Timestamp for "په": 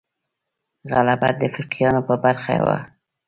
2.07-2.15